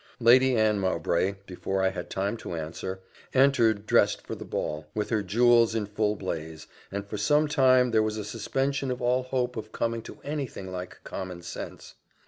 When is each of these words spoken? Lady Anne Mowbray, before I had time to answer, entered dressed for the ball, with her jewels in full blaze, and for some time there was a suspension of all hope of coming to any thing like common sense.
Lady 0.19 0.57
Anne 0.57 0.79
Mowbray, 0.79 1.35
before 1.45 1.83
I 1.83 1.89
had 1.89 2.09
time 2.09 2.35
to 2.37 2.55
answer, 2.55 3.01
entered 3.35 3.85
dressed 3.85 4.25
for 4.25 4.33
the 4.33 4.43
ball, 4.43 4.87
with 4.95 5.11
her 5.11 5.21
jewels 5.21 5.75
in 5.75 5.85
full 5.85 6.15
blaze, 6.15 6.65
and 6.91 7.05
for 7.05 7.17
some 7.19 7.47
time 7.47 7.91
there 7.91 8.01
was 8.01 8.17
a 8.17 8.25
suspension 8.25 8.89
of 8.89 8.99
all 8.99 9.21
hope 9.21 9.55
of 9.55 9.71
coming 9.71 10.01
to 10.01 10.17
any 10.23 10.47
thing 10.47 10.71
like 10.71 11.01
common 11.03 11.43
sense. 11.43 11.93